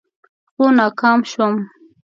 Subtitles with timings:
[0.53, 1.53] خو ناکام شوم.